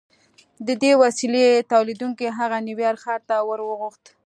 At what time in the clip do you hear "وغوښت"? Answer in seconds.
3.63-4.03